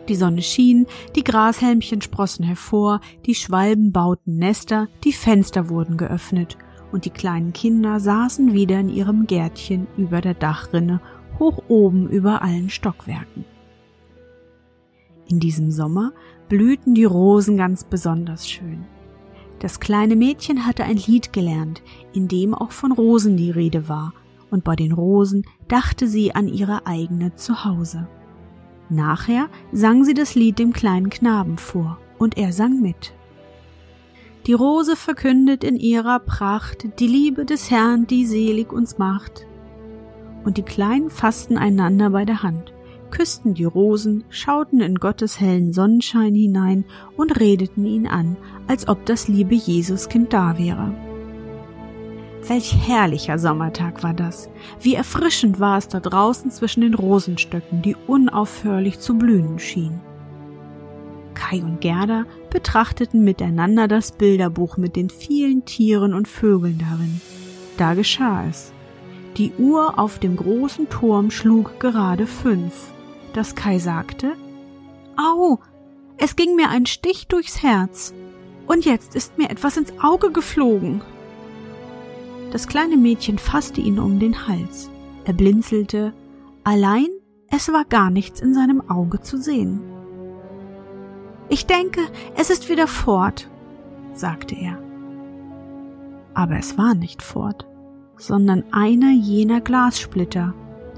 Die 0.07 0.15
Sonne 0.15 0.43
schien, 0.43 0.87
die 1.17 1.25
Grashelmchen 1.25 2.01
sprossen 2.01 2.45
hervor, 2.45 3.01
die 3.25 3.35
Schwalben 3.35 3.91
bauten 3.91 4.37
Nester, 4.37 4.87
die 5.03 5.11
Fenster 5.11 5.67
wurden 5.67 5.97
geöffnet, 5.97 6.57
und 6.93 7.03
die 7.03 7.09
kleinen 7.09 7.51
Kinder 7.51 7.99
saßen 7.99 8.53
wieder 8.53 8.79
in 8.79 8.87
ihrem 8.87 9.27
Gärtchen 9.27 9.87
über 9.97 10.21
der 10.21 10.35
Dachrinne, 10.35 11.01
hoch 11.37 11.63
oben 11.67 12.07
über 12.07 12.41
allen 12.41 12.69
Stockwerken. 12.69 13.43
In 15.27 15.39
diesem 15.39 15.71
Sommer 15.71 16.13
blühten 16.49 16.93
die 16.93 17.05
Rosen 17.05 17.57
ganz 17.57 17.83
besonders 17.83 18.47
schön. 18.47 18.85
Das 19.59 19.79
kleine 19.79 20.15
Mädchen 20.15 20.65
hatte 20.65 20.83
ein 20.83 20.97
Lied 20.97 21.33
gelernt, 21.33 21.81
in 22.13 22.27
dem 22.27 22.53
auch 22.53 22.71
von 22.71 22.91
Rosen 22.91 23.37
die 23.37 23.51
Rede 23.51 23.89
war, 23.89 24.13
und 24.51 24.63
bei 24.63 24.75
den 24.75 24.91
Rosen 24.91 25.45
dachte 25.67 26.07
sie 26.07 26.35
an 26.35 26.47
ihre 26.47 26.85
eigene 26.85 27.35
Zuhause. 27.35 28.07
Nachher 28.89 29.49
sang 29.71 30.03
sie 30.03 30.13
das 30.13 30.35
Lied 30.35 30.59
dem 30.59 30.73
kleinen 30.73 31.09
Knaben 31.09 31.57
vor, 31.57 31.97
und 32.19 32.37
er 32.37 32.53
sang 32.53 32.81
mit. 32.81 33.13
Die 34.45 34.53
Rose 34.53 34.95
verkündet 34.95 35.63
in 35.63 35.77
ihrer 35.77 36.19
Pracht 36.19 36.99
die 36.99 37.07
Liebe 37.07 37.45
des 37.45 37.71
Herrn, 37.71 38.05
die 38.05 38.27
selig 38.27 38.71
uns 38.71 38.99
macht. 38.99 39.47
Und 40.43 40.57
die 40.57 40.63
Kleinen 40.63 41.09
fassten 41.09 41.57
einander 41.57 42.11
bei 42.11 42.25
der 42.25 42.43
Hand 42.43 42.74
küssten 43.11 43.53
die 43.53 43.65
Rosen, 43.65 44.23
schauten 44.29 44.81
in 44.81 44.95
Gottes 44.95 45.39
hellen 45.39 45.73
Sonnenschein 45.73 46.35
hinein 46.35 46.85
und 47.15 47.39
redeten 47.39 47.85
ihn 47.85 48.07
an, 48.07 48.37
als 48.67 48.87
ob 48.87 49.05
das 49.05 49.27
liebe 49.27 49.55
Jesuskind 49.55 50.33
da 50.33 50.57
wäre. 50.57 50.93
Welch 52.47 52.75
herrlicher 52.87 53.39
Sommertag 53.39 54.03
war 54.03 54.13
das. 54.13 54.49
Wie 54.79 54.93
erfrischend 54.93 55.59
war 55.59 55.77
es 55.77 55.87
da 55.87 55.99
draußen 55.99 56.51
zwischen 56.51 56.81
den 56.81 56.93
Rosenstöcken, 56.93 57.81
die 57.81 57.95
unaufhörlich 58.07 58.99
zu 58.99 59.17
blühen 59.17 59.57
schienen. 59.57 60.01
Kai 61.33 61.63
und 61.63 61.81
Gerda 61.81 62.25
betrachteten 62.49 63.23
miteinander 63.23 63.87
das 63.87 64.11
Bilderbuch 64.11 64.77
mit 64.77 64.95
den 64.95 65.09
vielen 65.09 65.65
Tieren 65.65 66.13
und 66.13 66.27
Vögeln 66.27 66.77
darin. 66.77 67.19
Da 67.77 67.93
geschah 67.93 68.45
es. 68.47 68.71
Die 69.37 69.51
Uhr 69.57 69.99
auf 69.99 70.19
dem 70.19 70.37
großen 70.37 70.87
Turm 70.87 71.29
schlug 71.31 71.79
gerade 71.79 72.25
fünf 72.25 72.94
dass 73.35 73.55
Kai 73.55 73.79
sagte, 73.79 74.33
Au, 75.17 75.59
es 76.17 76.35
ging 76.35 76.55
mir 76.55 76.69
ein 76.69 76.85
Stich 76.85 77.27
durchs 77.27 77.61
Herz, 77.61 78.13
und 78.67 78.85
jetzt 78.85 79.15
ist 79.15 79.37
mir 79.37 79.49
etwas 79.49 79.77
ins 79.77 79.93
Auge 80.01 80.31
geflogen. 80.31 81.01
Das 82.51 82.67
kleine 82.67 82.97
Mädchen 82.97 83.37
fasste 83.37 83.81
ihn 83.81 83.99
um 83.99 84.19
den 84.19 84.47
Hals. 84.47 84.89
Er 85.25 85.33
blinzelte, 85.33 86.13
allein 86.63 87.07
es 87.49 87.71
war 87.71 87.85
gar 87.85 88.09
nichts 88.09 88.39
in 88.39 88.53
seinem 88.53 88.89
Auge 88.89 89.21
zu 89.21 89.37
sehen. 89.37 89.81
Ich 91.49 91.67
denke, 91.67 92.01
es 92.35 92.49
ist 92.49 92.69
wieder 92.69 92.87
fort, 92.87 93.49
sagte 94.13 94.55
er. 94.55 94.79
Aber 96.33 96.57
es 96.57 96.77
war 96.77 96.95
nicht 96.95 97.21
fort, 97.21 97.67
sondern 98.17 98.63
einer 98.71 99.11
jener 99.11 99.61
Glassplitter, 99.61 100.53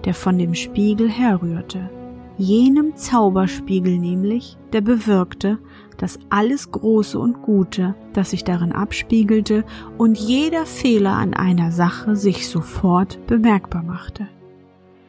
der 0.05 0.13
von 0.13 0.37
dem 0.37 0.55
Spiegel 0.55 1.09
herrührte 1.09 1.89
jenem 2.37 2.95
Zauberspiegel 2.95 3.97
nämlich, 3.97 4.57
der 4.73 4.81
bewirkte, 4.81 5.59
dass 5.97 6.19
alles 6.29 6.71
Große 6.71 7.19
und 7.19 7.41
Gute, 7.41 7.95
das 8.13 8.29
sich 8.29 8.43
darin 8.43 8.71
abspiegelte, 8.71 9.65
und 9.97 10.17
jeder 10.17 10.65
Fehler 10.65 11.13
an 11.13 11.33
einer 11.33 11.71
Sache 11.71 12.15
sich 12.15 12.47
sofort 12.47 13.25
bemerkbar 13.27 13.83
machte. 13.83 14.27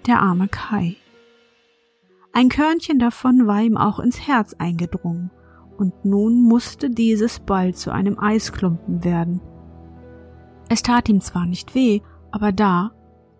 Der 0.06 0.20
arme 0.20 0.48
Kai. 0.48 0.96
Ein 2.32 2.48
Körnchen 2.48 2.98
davon 2.98 3.46
war 3.46 3.60
ihm 3.60 3.76
auch 3.76 3.98
ins 3.98 4.26
Herz 4.26 4.54
eingedrungen, 4.58 5.30
und 5.76 6.04
nun 6.04 6.42
musste 6.42 6.90
dieses 6.90 7.38
bald 7.40 7.76
zu 7.76 7.92
einem 7.92 8.18
Eisklumpen 8.18 9.04
werden. 9.04 9.40
Es 10.68 10.82
tat 10.82 11.08
ihm 11.08 11.20
zwar 11.20 11.46
nicht 11.46 11.74
weh, 11.74 12.00
aber 12.30 12.52
da 12.52 12.92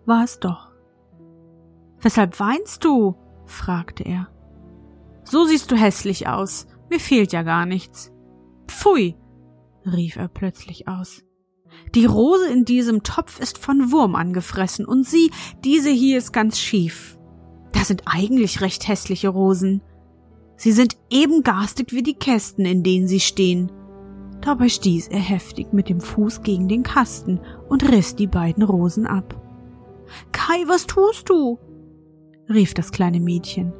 war 0.05 0.23
es 0.23 0.39
doch. 0.39 0.71
Weshalb 2.01 2.39
weinst 2.39 2.85
du? 2.85 3.15
Fragte 3.49 4.03
er. 4.03 4.29
So 5.23 5.45
siehst 5.45 5.71
du 5.71 5.75
hässlich 5.75 6.27
aus. 6.27 6.67
Mir 6.89 6.99
fehlt 6.99 7.33
ja 7.33 7.43
gar 7.43 7.65
nichts. 7.65 8.11
Pfui, 8.67 9.15
rief 9.85 10.15
er 10.15 10.27
plötzlich 10.27 10.87
aus. 10.87 11.23
Die 11.93 12.05
Rose 12.05 12.47
in 12.47 12.65
diesem 12.65 13.03
Topf 13.03 13.39
ist 13.39 13.57
von 13.57 13.91
Wurm 13.91 14.15
angefressen 14.15 14.85
und 14.85 15.05
sieh, 15.05 15.31
diese 15.63 15.89
hier 15.89 16.17
ist 16.17 16.33
ganz 16.33 16.59
schief. 16.59 17.17
Das 17.71 17.87
sind 17.87 18.03
eigentlich 18.05 18.61
recht 18.61 18.87
hässliche 18.87 19.29
Rosen. 19.29 19.81
Sie 20.55 20.71
sind 20.71 20.97
eben 21.09 21.43
garstig 21.43 21.93
wie 21.93 22.03
die 22.03 22.15
Kästen, 22.15 22.65
in 22.65 22.83
denen 22.83 23.07
sie 23.07 23.19
stehen. 23.19 23.71
Dabei 24.41 24.69
stieß 24.69 25.09
er 25.09 25.19
heftig 25.19 25.73
mit 25.73 25.89
dem 25.89 26.01
Fuß 26.01 26.41
gegen 26.43 26.67
den 26.67 26.83
Kasten 26.83 27.39
und 27.67 27.89
riss 27.89 28.15
die 28.15 28.27
beiden 28.27 28.63
Rosen 28.63 29.05
ab. 29.05 29.39
Kai, 30.31 30.63
was 30.67 30.87
tust 30.87 31.29
du? 31.29 31.59
Rief 32.49 32.73
das 32.73 32.91
kleine 32.91 33.19
Mädchen. 33.19 33.73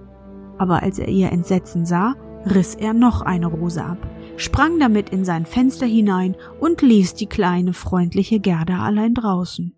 Aber 0.57 0.83
als 0.83 0.99
er 0.99 1.07
ihr 1.07 1.31
Entsetzen 1.31 1.85
sah, 1.85 2.15
riss 2.45 2.75
er 2.75 2.93
noch 2.93 3.21
eine 3.21 3.47
Rose 3.47 3.83
ab, 3.83 3.97
sprang 4.37 4.79
damit 4.79 5.09
in 5.09 5.25
sein 5.25 5.45
Fenster 5.45 5.85
hinein 5.85 6.35
und 6.59 6.81
ließ 6.81 7.15
die 7.15 7.27
kleine 7.27 7.73
freundliche 7.73 8.39
Gerda 8.39 8.79
allein 8.79 9.13
draußen. 9.13 9.73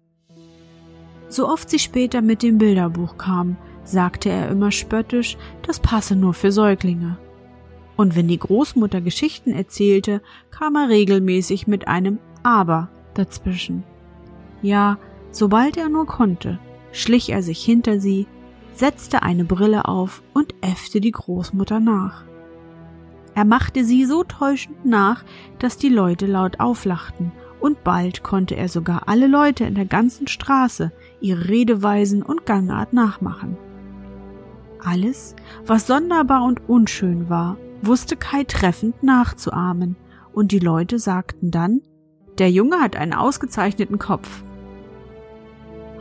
So 1.27 1.47
oft 1.47 1.69
sie 1.69 1.79
später 1.79 2.21
mit 2.21 2.43
dem 2.43 2.57
Bilderbuch 2.57 3.17
kam, 3.17 3.57
sagte 3.83 4.29
er 4.29 4.49
immer 4.49 4.71
spöttisch, 4.71 5.37
das 5.65 5.79
passe 5.79 6.15
nur 6.15 6.33
für 6.33 6.51
Säuglinge. 6.51 7.17
Und 7.95 8.15
wenn 8.15 8.27
die 8.27 8.39
Großmutter 8.39 9.01
Geschichten 9.01 9.51
erzählte, 9.51 10.21
kam 10.49 10.75
er 10.75 10.89
regelmäßig 10.89 11.67
mit 11.67 11.87
einem 11.87 12.19
Aber 12.43 12.89
dazwischen. 13.13 13.83
Ja, 14.61 14.97
sobald 15.31 15.77
er 15.77 15.89
nur 15.89 16.05
konnte, 16.05 16.59
schlich 16.91 17.29
er 17.29 17.43
sich 17.43 17.63
hinter 17.63 17.99
sie, 17.99 18.27
setzte 18.73 19.23
eine 19.23 19.45
Brille 19.45 19.85
auf 19.87 20.21
und 20.33 20.53
äffte 20.61 21.01
die 21.01 21.11
Großmutter 21.11 21.79
nach. 21.79 22.23
Er 23.33 23.45
machte 23.45 23.85
sie 23.85 24.05
so 24.05 24.23
täuschend 24.23 24.85
nach, 24.85 25.23
dass 25.59 25.77
die 25.77 25.89
Leute 25.89 26.25
laut 26.25 26.59
auflachten, 26.59 27.31
und 27.59 27.83
bald 27.83 28.23
konnte 28.23 28.55
er 28.55 28.67
sogar 28.67 29.07
alle 29.07 29.27
Leute 29.27 29.65
in 29.65 29.75
der 29.75 29.85
ganzen 29.85 30.27
Straße 30.27 30.91
ihre 31.21 31.47
Redeweisen 31.47 32.23
und 32.23 32.45
Gangart 32.45 32.91
nachmachen. 32.91 33.55
Alles, 34.83 35.35
was 35.65 35.85
sonderbar 35.85 36.43
und 36.43 36.67
unschön 36.67 37.29
war, 37.29 37.57
wusste 37.81 38.15
Kai 38.15 38.43
treffend 38.43 39.03
nachzuahmen, 39.03 39.95
und 40.33 40.51
die 40.51 40.59
Leute 40.59 40.97
sagten 40.97 41.51
dann, 41.51 41.81
der 42.39 42.49
Junge 42.49 42.79
hat 42.79 42.95
einen 42.95 43.13
ausgezeichneten 43.13 43.99
Kopf 43.99 44.43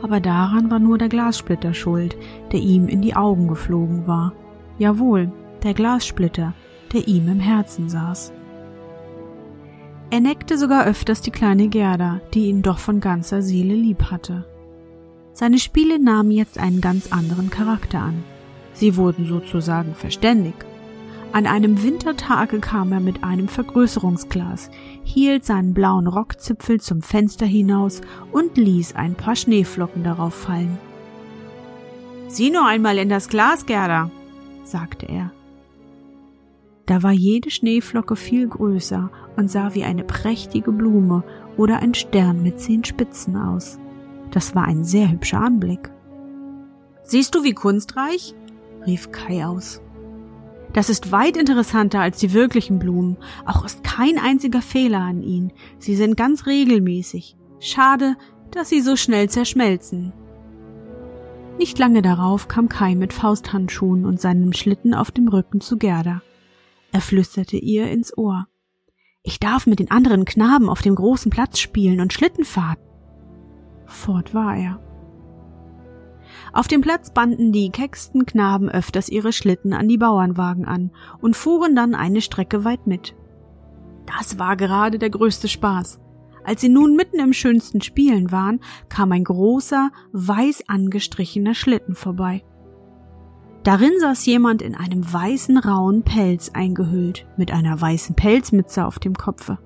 aber 0.01 0.19
daran 0.19 0.71
war 0.71 0.79
nur 0.79 0.97
der 0.97 1.09
Glassplitter 1.09 1.73
schuld, 1.73 2.17
der 2.51 2.59
ihm 2.59 2.87
in 2.87 3.01
die 3.01 3.15
Augen 3.15 3.47
geflogen 3.47 4.07
war. 4.07 4.33
Jawohl, 4.77 5.31
der 5.63 5.73
Glassplitter, 5.73 6.53
der 6.93 7.07
ihm 7.07 7.27
im 7.27 7.39
Herzen 7.39 7.89
saß. 7.89 8.33
Er 10.09 10.19
neckte 10.19 10.57
sogar 10.57 10.85
öfters 10.85 11.21
die 11.21 11.31
kleine 11.31 11.67
Gerda, 11.67 12.19
die 12.33 12.47
ihn 12.47 12.61
doch 12.61 12.79
von 12.79 12.99
ganzer 12.99 13.41
Seele 13.41 13.75
lieb 13.75 14.11
hatte. 14.11 14.45
Seine 15.33 15.57
Spiele 15.57 15.99
nahmen 15.99 16.31
jetzt 16.31 16.57
einen 16.57 16.81
ganz 16.81 17.13
anderen 17.13 17.49
Charakter 17.49 17.99
an. 17.99 18.23
Sie 18.73 18.97
wurden 18.97 19.25
sozusagen 19.25 19.95
verständig 19.95 20.53
an 21.33 21.47
einem 21.47 21.81
Wintertage 21.81 22.59
kam 22.59 22.91
er 22.91 22.99
mit 22.99 23.23
einem 23.23 23.47
Vergrößerungsglas, 23.47 24.69
hielt 25.03 25.45
seinen 25.45 25.73
blauen 25.73 26.07
Rockzipfel 26.07 26.81
zum 26.81 27.01
Fenster 27.01 27.45
hinaus 27.45 28.01
und 28.31 28.57
ließ 28.57 28.95
ein 28.95 29.15
paar 29.15 29.35
Schneeflocken 29.35 30.03
darauf 30.03 30.33
fallen. 30.33 30.77
Sieh 32.27 32.49
nur 32.49 32.65
einmal 32.65 32.97
in 32.97 33.09
das 33.09 33.29
Glas, 33.29 33.65
Gerda, 33.65 34.11
sagte 34.63 35.05
er. 35.07 35.31
Da 36.85 37.03
war 37.03 37.11
jede 37.11 37.51
Schneeflocke 37.51 38.15
viel 38.15 38.47
größer 38.47 39.09
und 39.37 39.49
sah 39.49 39.73
wie 39.73 39.83
eine 39.83 40.03
prächtige 40.03 40.71
Blume 40.71 41.23
oder 41.55 41.79
ein 41.79 41.93
Stern 41.93 42.43
mit 42.43 42.59
zehn 42.59 42.83
Spitzen 42.83 43.37
aus. 43.37 43.79
Das 44.31 44.55
war 44.55 44.65
ein 44.65 44.83
sehr 44.83 45.09
hübscher 45.11 45.41
Anblick. 45.41 45.91
Siehst 47.03 47.35
du, 47.35 47.43
wie 47.43 47.53
kunstreich? 47.53 48.35
rief 48.85 49.11
Kai 49.11 49.45
aus. 49.45 49.81
Das 50.73 50.89
ist 50.89 51.11
weit 51.11 51.35
interessanter 51.35 51.99
als 51.99 52.19
die 52.19 52.33
wirklichen 52.33 52.79
Blumen. 52.79 53.17
Auch 53.45 53.65
ist 53.65 53.83
kein 53.83 54.17
einziger 54.17 54.61
Fehler 54.61 54.99
an 54.99 55.21
ihnen. 55.21 55.51
Sie 55.79 55.95
sind 55.95 56.15
ganz 56.15 56.45
regelmäßig. 56.45 57.35
Schade, 57.59 58.15
dass 58.51 58.69
sie 58.69 58.81
so 58.81 58.95
schnell 58.95 59.29
zerschmelzen. 59.29 60.13
Nicht 61.57 61.77
lange 61.77 62.01
darauf 62.01 62.47
kam 62.47 62.69
Kai 62.69 62.95
mit 62.95 63.13
Fausthandschuhen 63.13 64.05
und 64.05 64.19
seinem 64.19 64.53
Schlitten 64.53 64.93
auf 64.93 65.11
dem 65.11 65.27
Rücken 65.27 65.61
zu 65.61 65.77
Gerda. 65.77 66.21
Er 66.91 67.01
flüsterte 67.01 67.57
ihr 67.57 67.91
ins 67.91 68.17
Ohr. 68.17 68.47
Ich 69.23 69.39
darf 69.39 69.67
mit 69.67 69.79
den 69.79 69.91
anderen 69.91 70.25
Knaben 70.25 70.69
auf 70.69 70.81
dem 70.81 70.95
großen 70.95 71.29
Platz 71.29 71.59
spielen 71.59 71.99
und 71.99 72.13
Schlitten 72.13 72.45
fahren. 72.45 72.79
Fort 73.85 74.33
war 74.33 74.55
er. 74.55 74.79
Auf 76.53 76.67
dem 76.67 76.81
Platz 76.81 77.11
banden 77.13 77.51
die 77.51 77.69
kecksten 77.69 78.25
Knaben 78.25 78.69
öfters 78.69 79.09
ihre 79.09 79.33
Schlitten 79.33 79.73
an 79.73 79.87
die 79.87 79.97
Bauernwagen 79.97 80.65
an 80.65 80.91
und 81.19 81.35
fuhren 81.35 81.75
dann 81.75 81.95
eine 81.95 82.21
Strecke 82.21 82.63
weit 82.65 82.87
mit. 82.87 83.15
Das 84.05 84.39
war 84.39 84.55
gerade 84.57 84.99
der 84.99 85.09
größte 85.09 85.47
Spaß. 85.47 85.99
Als 86.43 86.61
sie 86.61 86.69
nun 86.69 86.95
mitten 86.95 87.19
im 87.19 87.33
schönsten 87.33 87.81
Spielen 87.81 88.31
waren, 88.31 88.59
kam 88.89 89.11
ein 89.11 89.23
großer, 89.23 89.91
weiß 90.11 90.63
angestrichener 90.67 91.53
Schlitten 91.53 91.95
vorbei. 91.95 92.43
Darin 93.63 93.91
saß 93.99 94.25
jemand 94.25 94.63
in 94.63 94.75
einem 94.75 95.11
weißen 95.11 95.57
rauen 95.59 96.01
Pelz 96.01 96.49
eingehüllt, 96.53 97.27
mit 97.37 97.51
einer 97.51 97.79
weißen 97.79 98.15
Pelzmütze 98.15 98.85
auf 98.85 98.97
dem 98.97 99.13
Kopfe. 99.13 99.59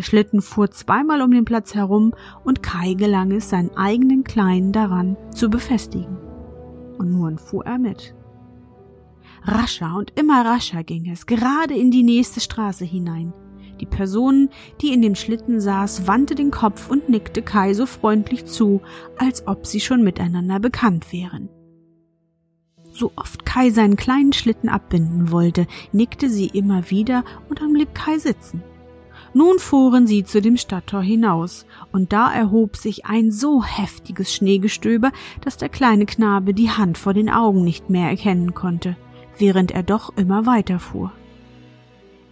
Der 0.00 0.04
Schlitten 0.04 0.40
fuhr 0.40 0.70
zweimal 0.70 1.20
um 1.20 1.30
den 1.30 1.44
Platz 1.44 1.74
herum 1.74 2.14
und 2.42 2.62
Kai 2.62 2.94
gelang 2.94 3.32
es, 3.32 3.50
seinen 3.50 3.76
eigenen 3.76 4.24
Kleinen 4.24 4.72
daran 4.72 5.18
zu 5.30 5.50
befestigen. 5.50 6.16
Und 6.96 7.12
nun 7.12 7.36
fuhr 7.36 7.66
er 7.66 7.76
mit. 7.76 8.14
Rascher 9.42 9.94
und 9.94 10.18
immer 10.18 10.42
rascher 10.42 10.84
ging 10.84 11.10
es, 11.10 11.26
gerade 11.26 11.74
in 11.74 11.90
die 11.90 12.02
nächste 12.02 12.40
Straße 12.40 12.86
hinein. 12.86 13.34
Die 13.78 13.84
Person, 13.84 14.48
die 14.80 14.94
in 14.94 15.02
dem 15.02 15.16
Schlitten 15.16 15.60
saß, 15.60 16.06
wandte 16.06 16.34
den 16.34 16.50
Kopf 16.50 16.88
und 16.88 17.10
nickte 17.10 17.42
Kai 17.42 17.74
so 17.74 17.84
freundlich 17.84 18.46
zu, 18.46 18.80
als 19.18 19.46
ob 19.46 19.66
sie 19.66 19.80
schon 19.80 20.02
miteinander 20.02 20.60
bekannt 20.60 21.12
wären. 21.12 21.50
So 22.90 23.12
oft 23.16 23.44
Kai 23.44 23.68
seinen 23.68 23.96
kleinen 23.96 24.32
Schlitten 24.32 24.70
abbinden 24.70 25.30
wollte, 25.30 25.66
nickte 25.92 26.30
sie 26.30 26.46
immer 26.46 26.88
wieder 26.88 27.22
und 27.50 27.60
dann 27.60 27.74
blieb 27.74 27.94
Kai 27.94 28.16
sitzen. 28.16 28.62
Nun 29.32 29.58
fuhren 29.58 30.06
sie 30.08 30.24
zu 30.24 30.42
dem 30.42 30.56
Stadttor 30.56 31.02
hinaus, 31.02 31.64
und 31.92 32.12
da 32.12 32.32
erhob 32.32 32.76
sich 32.76 33.06
ein 33.06 33.30
so 33.30 33.62
heftiges 33.62 34.34
Schneegestöber, 34.34 35.12
dass 35.40 35.56
der 35.56 35.68
kleine 35.68 36.06
Knabe 36.06 36.52
die 36.52 36.70
Hand 36.70 36.98
vor 36.98 37.14
den 37.14 37.30
Augen 37.30 37.62
nicht 37.62 37.90
mehr 37.90 38.08
erkennen 38.08 38.54
konnte, 38.54 38.96
während 39.38 39.70
er 39.70 39.84
doch 39.84 40.16
immer 40.16 40.46
weiterfuhr. 40.46 41.12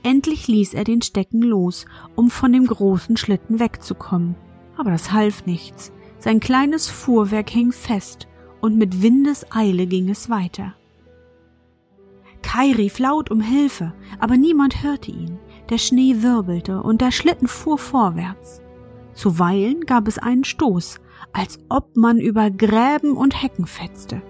Endlich 0.03 0.49
ließ 0.49 0.75
er 0.75 0.85
den 0.85 1.03
Stecken 1.03 1.43
los, 1.43 1.87
um 2.17 2.31
von 2.31 2.53
dem 2.53 2.67
großen 2.67 3.17
Schlitten 3.17 3.61
wegzukommen. 3.61 4.35
Aber 4.77 4.91
das 4.91 5.13
half 5.13 5.47
nichts. 5.47 5.93
Sein 6.19 6.41
kleines 6.41 6.89
Fuhrwerk 6.89 7.51
hing 7.51 7.73
fest, 7.73 8.27
und 8.61 8.77
mit 8.77 9.03
Windeseile 9.03 9.87
ging 9.87 10.09
es 10.09 10.31
weiter. 10.31 10.75
Kai 12.43 12.73
rief 12.73 12.99
laut 12.99 13.31
um 13.31 13.41
Hilfe, 13.41 13.93
aber 14.19 14.37
niemand 14.37 14.83
hörte 14.83 15.11
ihn. 15.11 15.39
Der 15.71 15.79
Schnee 15.79 16.23
wirbelte 16.23 16.83
und 16.83 17.01
der 17.01 17.11
Schlitten 17.11 17.47
fuhr 17.47 17.79
vorwärts. 17.79 18.63
Zuweilen 19.13 19.81
gab 19.85 20.09
es 20.09 20.19
einen 20.19 20.45
Stoß, 20.45 21.01
als 21.33 21.59
ob 21.69 21.97
man 21.97 22.19
über 22.19 22.51
Gräben 22.51 23.17
und 23.17 23.43
Hecken 23.43 23.67
fetzte. 23.67 24.23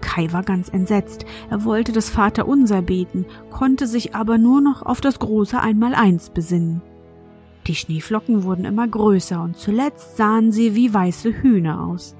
Kai 0.00 0.32
war 0.32 0.42
ganz 0.42 0.68
entsetzt. 0.68 1.26
Er 1.50 1.64
wollte 1.64 1.92
das 1.92 2.08
Vaterunser 2.08 2.82
beten, 2.82 3.26
konnte 3.50 3.86
sich 3.86 4.14
aber 4.14 4.38
nur 4.38 4.60
noch 4.60 4.82
auf 4.82 5.00
das 5.00 5.18
große 5.18 5.60
Einmaleins 5.60 6.30
besinnen. 6.30 6.82
Die 7.66 7.74
Schneeflocken 7.74 8.44
wurden 8.44 8.64
immer 8.64 8.88
größer 8.88 9.42
und 9.42 9.56
zuletzt 9.56 10.16
sahen 10.16 10.50
sie 10.50 10.74
wie 10.74 10.92
weiße 10.92 11.42
Hühner 11.42 11.84
aus. 11.84 12.16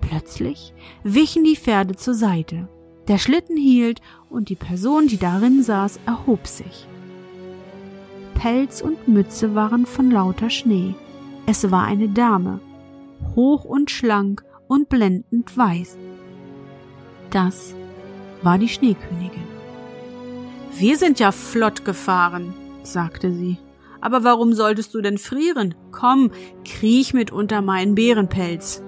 Plötzlich 0.00 0.72
wichen 1.04 1.44
die 1.44 1.56
Pferde 1.56 1.94
zur 1.96 2.14
Seite. 2.14 2.68
Der 3.08 3.18
Schlitten 3.18 3.56
hielt 3.56 4.00
und 4.30 4.48
die 4.48 4.56
Person, 4.56 5.08
die 5.08 5.18
darin 5.18 5.62
saß, 5.62 6.00
erhob 6.06 6.46
sich. 6.46 6.88
Pelz 8.42 8.80
und 8.80 9.06
Mütze 9.06 9.54
waren 9.54 9.86
von 9.86 10.10
lauter 10.10 10.50
Schnee. 10.50 10.96
Es 11.46 11.70
war 11.70 11.84
eine 11.84 12.08
Dame, 12.08 12.58
hoch 13.36 13.64
und 13.64 13.88
schlank 13.88 14.42
und 14.66 14.88
blendend 14.88 15.56
weiß. 15.56 15.96
Das 17.30 17.72
war 18.42 18.58
die 18.58 18.68
Schneekönigin. 18.68 19.44
Wir 20.76 20.96
sind 20.96 21.20
ja 21.20 21.30
flott 21.30 21.84
gefahren, 21.84 22.52
sagte 22.82 23.32
sie. 23.32 23.58
Aber 24.00 24.24
warum 24.24 24.54
solltest 24.54 24.92
du 24.92 25.02
denn 25.02 25.18
frieren? 25.18 25.76
Komm, 25.92 26.32
kriech 26.64 27.14
mit 27.14 27.30
unter 27.30 27.62
meinen 27.62 27.94
Bärenpelz. 27.94 28.82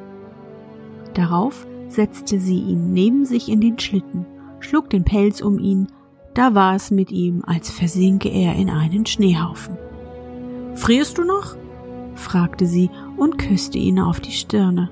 Darauf 1.14 1.64
setzte 1.86 2.40
sie 2.40 2.58
ihn 2.58 2.92
neben 2.92 3.24
sich 3.24 3.48
in 3.48 3.60
den 3.60 3.78
Schlitten, 3.78 4.26
schlug 4.58 4.90
den 4.90 5.04
Pelz 5.04 5.40
um 5.40 5.60
ihn, 5.60 5.86
da 6.34 6.54
war 6.54 6.74
es 6.74 6.90
mit 6.90 7.10
ihm, 7.10 7.42
als 7.46 7.70
versinke 7.70 8.28
er 8.28 8.54
in 8.54 8.70
einen 8.70 9.06
Schneehaufen. 9.06 9.78
Frierst 10.74 11.18
du 11.18 11.24
noch? 11.24 11.56
fragte 12.14 12.66
sie 12.66 12.90
und 13.16 13.38
küsste 13.38 13.78
ihn 13.78 13.98
auf 13.98 14.20
die 14.20 14.32
Stirne. 14.32 14.90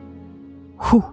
Huh, 0.78 1.04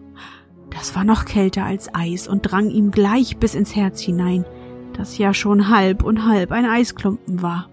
das 0.69 0.95
war 0.95 1.03
noch 1.03 1.25
kälter 1.25 1.65
als 1.65 1.93
Eis 1.93 2.27
und 2.27 2.41
drang 2.43 2.69
ihm 2.69 2.91
gleich 2.91 3.37
bis 3.37 3.55
ins 3.55 3.75
Herz 3.75 4.01
hinein, 4.01 4.45
das 4.93 5.17
ja 5.17 5.33
schon 5.33 5.69
halb 5.69 6.03
und 6.03 6.25
halb 6.25 6.51
ein 6.51 6.65
Eisklumpen 6.65 7.41
war. 7.41 7.69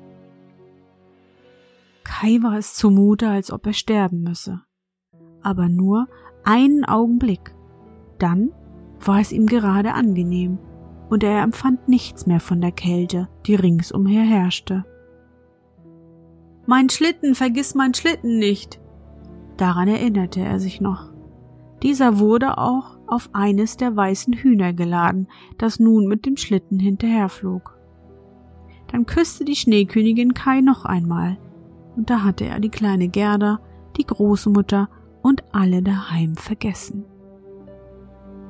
Kai 2.04 2.38
war 2.42 2.56
es 2.56 2.74
zumute, 2.74 3.28
als 3.28 3.50
ob 3.50 3.66
er 3.66 3.72
sterben 3.72 4.22
müsse. 4.22 4.62
Aber 5.42 5.68
nur 5.68 6.08
einen 6.44 6.84
Augenblick. 6.84 7.54
Dann 8.18 8.52
war 9.04 9.20
es 9.20 9.32
ihm 9.32 9.46
gerade 9.46 9.92
angenehm, 9.92 10.58
und 11.08 11.22
er 11.22 11.42
empfand 11.42 11.88
nichts 11.88 12.26
mehr 12.26 12.40
von 12.40 12.60
der 12.60 12.72
Kälte, 12.72 13.28
die 13.46 13.54
ringsumher 13.54 14.22
herrschte. 14.22 14.84
Mein 16.66 16.88
Schlitten, 16.88 17.34
vergiss 17.34 17.74
mein 17.74 17.94
Schlitten 17.94 18.38
nicht. 18.38 18.80
Daran 19.56 19.88
erinnerte 19.88 20.40
er 20.40 20.58
sich 20.58 20.80
noch. 20.80 21.12
Dieser 21.82 22.18
wurde 22.18 22.58
auch 22.58 22.98
auf 23.06 23.30
eines 23.32 23.76
der 23.76 23.94
weißen 23.94 24.34
Hühner 24.34 24.72
geladen, 24.72 25.28
das 25.58 25.78
nun 25.78 26.06
mit 26.06 26.26
dem 26.26 26.36
Schlitten 26.36 26.80
hinterherflog. 26.80 27.78
Dann 28.88 29.06
küsste 29.06 29.44
die 29.44 29.56
Schneekönigin 29.56 30.34
Kai 30.34 30.60
noch 30.60 30.84
einmal, 30.84 31.38
und 31.96 32.10
da 32.10 32.24
hatte 32.24 32.46
er 32.46 32.60
die 32.60 32.68
kleine 32.68 33.08
Gerda, 33.08 33.60
die 33.96 34.04
Großmutter 34.04 34.88
und 35.22 35.44
alle 35.52 35.82
daheim 35.82 36.36
vergessen. 36.36 37.04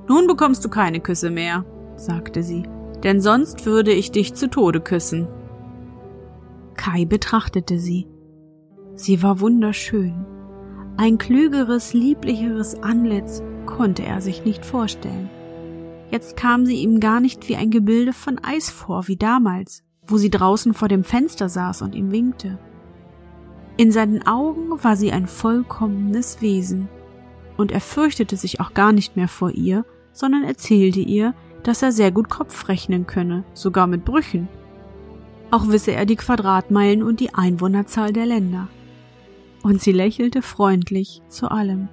Nun 0.09 0.27
bekommst 0.27 0.65
du 0.65 0.69
keine 0.69 1.01
Küsse 1.01 1.31
mehr, 1.31 1.65
sagte 1.97 2.43
sie, 2.43 2.65
denn 3.03 3.21
sonst 3.21 3.67
würde 3.67 3.93
ich 3.93 4.11
dich 4.11 4.35
zu 4.35 4.49
Tode 4.49 4.81
küssen. 4.81 5.29
Kai 6.77 7.05
betrachtete 7.05 7.79
sie. 7.79 8.07
Sie 8.95 9.23
war 9.23 9.41
wunderschön. 9.41 10.27
Ein 10.97 11.19
klügeres, 11.19 11.93
lieblicheres 11.93 12.83
Antlitz 12.83 13.43
konnte 13.67 14.03
er 14.03 14.21
sich 14.21 14.45
nicht 14.45 14.65
vorstellen. 14.65 15.29
Jetzt 16.11 16.37
kam 16.37 16.65
sie 16.65 16.77
ihm 16.77 17.01
gar 17.01 17.21
nicht 17.21 17.49
wie 17.49 17.57
ein 17.57 17.71
Gebilde 17.71 18.13
von 18.13 18.39
Eis 18.43 18.71
vor, 18.71 19.09
wie 19.09 19.17
damals, 19.17 19.83
wo 20.07 20.17
sie 20.17 20.31
draußen 20.31 20.73
vor 20.73 20.89
dem 20.89 21.05
Fenster 21.05 21.49
saß 21.49 21.83
und 21.83 21.95
ihm 21.95 22.13
winkte. 22.13 22.59
In 23.77 23.93
seinen 23.93 24.27
Augen 24.27 24.83
war 24.83 24.97
sie 24.97 25.13
ein 25.13 25.27
vollkommenes 25.27 26.41
Wesen, 26.41 26.89
und 27.57 27.73
er 27.73 27.81
fürchtete 27.81 28.37
sich 28.37 28.61
auch 28.61 28.73
gar 28.73 28.93
nicht 28.93 29.17
mehr 29.17 29.29
vor 29.29 29.51
ihr, 29.51 29.85
sondern 30.13 30.45
erzählte 30.45 31.01
ihr, 31.01 31.35
dass 31.67 31.83
er 31.83 31.93
sehr 31.93 32.13
gut 32.13 32.29
Kopf 32.29 32.69
rechnen 32.69 33.07
könne, 33.07 33.45
sogar 33.55 33.87
mit 33.87 34.05
Brüchen. 34.05 34.49
Auch 35.51 35.69
wisse 35.69 35.93
er 35.93 36.07
die 36.07 36.17
Quadratmeilen 36.17 37.03
und 37.03 37.21
die 37.21 37.35
Einwohnerzahl 37.35 38.13
der 38.13 38.27
Länder 38.27 38.69
und 39.67 39.83
sie 39.83 39.91
lächelte 39.91 40.43
freundlich 40.43 41.23
zu 41.29 41.51
allem. 41.51 41.89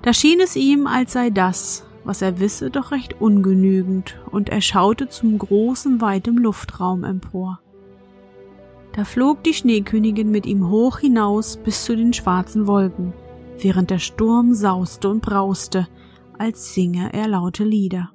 Da 0.00 0.14
schien 0.14 0.40
es 0.40 0.56
ihm, 0.56 0.86
als 0.86 1.12
sei 1.12 1.28
das, 1.28 1.84
was 2.04 2.22
er 2.22 2.40
wisse, 2.40 2.70
doch 2.70 2.90
recht 2.90 3.20
ungenügend, 3.20 4.18
und 4.30 4.48
er 4.48 4.62
schaute 4.62 5.10
zum 5.10 5.36
großen, 5.36 6.00
weiten 6.00 6.36
Luftraum 6.36 7.04
empor. 7.04 7.60
Da 8.94 9.04
flog 9.04 9.42
die 9.44 9.52
Schneekönigin 9.52 10.30
mit 10.30 10.46
ihm 10.46 10.70
hoch 10.70 11.00
hinaus 11.00 11.58
bis 11.58 11.84
zu 11.84 11.94
den 11.94 12.14
schwarzen 12.14 12.66
Wolken, 12.66 13.12
während 13.58 13.90
der 13.90 13.98
Sturm 13.98 14.54
sauste 14.54 15.10
und 15.10 15.20
brauste, 15.20 15.86
als 16.38 16.74
singe 16.74 17.10
er 17.12 17.28
laute 17.28 17.64
Lieder. 17.64 18.10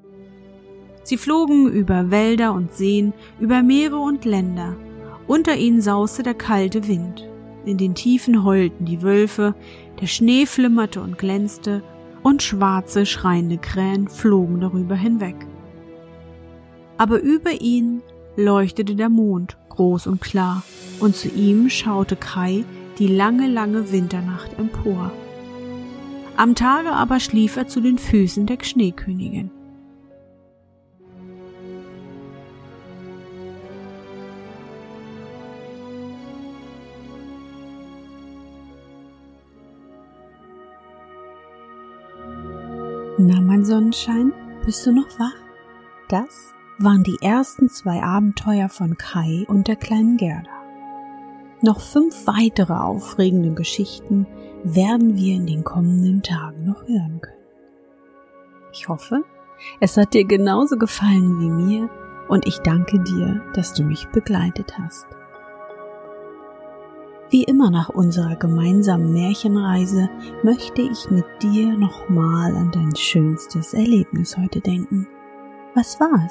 Sie 1.03 1.17
flogen 1.17 1.67
über 1.71 2.11
Wälder 2.11 2.53
und 2.53 2.73
Seen, 2.73 3.13
über 3.39 3.63
Meere 3.63 3.97
und 3.97 4.25
Länder, 4.25 4.75
unter 5.27 5.55
ihnen 5.55 5.81
sauste 5.81 6.23
der 6.23 6.33
kalte 6.33 6.87
Wind, 6.87 7.27
in 7.65 7.77
den 7.77 7.95
Tiefen 7.95 8.43
heulten 8.43 8.85
die 8.85 9.01
Wölfe, 9.01 9.55
der 10.01 10.07
Schnee 10.07 10.45
flimmerte 10.45 11.01
und 11.01 11.17
glänzte, 11.17 11.83
und 12.23 12.43
schwarze, 12.43 13.05
schreiende 13.05 13.57
Krähen 13.57 14.07
flogen 14.07 14.59
darüber 14.59 14.95
hinweg. 14.95 15.35
Aber 16.97 17.19
über 17.21 17.61
ihn 17.61 18.01
leuchtete 18.35 18.95
der 18.95 19.09
Mond 19.09 19.57
groß 19.69 20.07
und 20.07 20.19
klar, 20.19 20.63
und 20.99 21.15
zu 21.15 21.29
ihm 21.29 21.69
schaute 21.69 22.15
Kai 22.15 22.65
die 22.97 23.07
lange, 23.07 23.47
lange 23.47 23.91
Winternacht 23.91 24.57
empor. 24.59 25.11
Am 26.39 26.55
Tage 26.55 26.93
aber 26.93 27.19
schlief 27.19 27.57
er 27.57 27.67
zu 27.67 27.81
den 27.81 27.97
Füßen 27.97 28.45
der 28.45 28.59
Schneekönigin. 28.61 29.51
Na, 43.17 43.41
mein 43.41 43.65
Sonnenschein, 43.65 44.31
bist 44.63 44.85
du 44.85 44.93
noch 44.93 45.19
wach? 45.19 45.35
Das 46.07 46.53
waren 46.77 47.03
die 47.03 47.17
ersten 47.19 47.67
zwei 47.67 48.01
Abenteuer 48.01 48.69
von 48.69 48.97
Kai 48.97 49.43
und 49.49 49.67
der 49.67 49.75
kleinen 49.75 50.15
Gerda. 50.15 50.49
Noch 51.61 51.81
fünf 51.81 52.25
weitere 52.27 52.75
aufregende 52.75 53.53
Geschichten 53.53 54.25
werden 54.63 55.15
wir 55.15 55.35
in 55.35 55.45
den 55.45 55.63
kommenden 55.63 56.21
Tagen 56.21 56.65
noch 56.65 56.87
hören 56.87 57.19
können. 57.21 57.39
Ich 58.71 58.87
hoffe, 58.87 59.23
es 59.79 59.97
hat 59.97 60.13
dir 60.13 60.25
genauso 60.25 60.77
gefallen 60.77 61.39
wie 61.39 61.49
mir 61.49 61.89
und 62.27 62.45
ich 62.47 62.59
danke 62.59 62.99
dir, 62.99 63.41
dass 63.53 63.73
du 63.73 63.83
mich 63.83 64.07
begleitet 64.09 64.77
hast. 64.77 65.07
Wie 67.31 67.43
immer 67.43 67.69
nach 67.69 67.89
unserer 67.89 68.35
gemeinsamen 68.35 69.13
Märchenreise 69.13 70.09
möchte 70.43 70.81
ich 70.81 71.11
mit 71.11 71.25
dir 71.43 71.77
nochmal 71.77 72.55
an 72.55 72.71
dein 72.71 72.95
schönstes 72.95 73.73
Erlebnis 73.73 74.35
heute 74.35 74.61
denken. 74.61 75.07
Was 75.75 75.99
war 75.99 76.25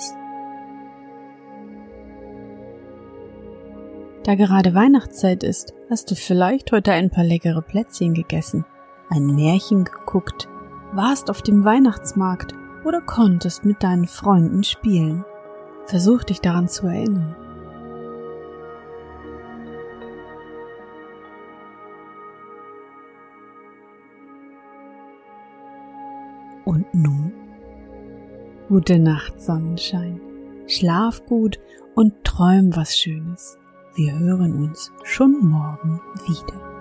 Da 4.24 4.34
gerade 4.34 4.74
Weihnachtszeit 4.74 5.42
ist, 5.42 5.74
hast 5.88 6.10
du 6.10 6.14
vielleicht 6.14 6.72
heute 6.72 6.92
ein 6.92 7.10
paar 7.10 7.24
leckere 7.24 7.62
Plätzchen 7.62 8.14
gegessen, 8.14 8.64
ein 9.08 9.26
Märchen 9.26 9.84
geguckt, 9.84 10.48
warst 10.92 11.30
auf 11.30 11.42
dem 11.42 11.64
Weihnachtsmarkt 11.64 12.54
oder 12.84 13.00
konntest 13.00 13.64
mit 13.64 13.82
deinen 13.82 14.06
Freunden 14.06 14.64
spielen. 14.64 15.24
Versuch 15.86 16.24
dich 16.24 16.40
daran 16.40 16.68
zu 16.68 16.86
erinnern. 16.86 17.34
Und 26.64 26.92
nun? 26.92 27.32
Gute 28.68 28.98
Nacht, 28.98 29.40
Sonnenschein. 29.40 30.20
Schlaf 30.66 31.24
gut 31.24 31.58
und 31.94 32.24
träum 32.24 32.76
was 32.76 32.94
Schönes. 32.94 33.57
Wir 33.98 34.16
hören 34.16 34.54
uns 34.54 34.92
schon 35.02 35.40
morgen 35.40 36.00
wieder. 36.24 36.77